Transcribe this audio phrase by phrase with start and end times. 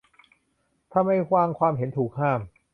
[0.93, 2.39] ทำไมบางความเห็นถูกห้าม